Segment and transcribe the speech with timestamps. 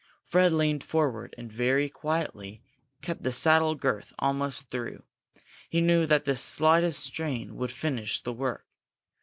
[0.25, 2.63] Fred leaned forward and very quietly
[3.03, 5.03] cut the saddle girth almost through.
[5.69, 8.65] He knew that the slightest strain would finish the work.